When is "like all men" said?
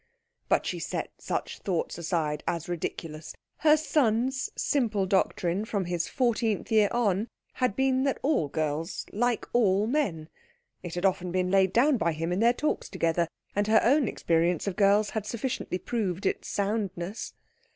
9.11-10.27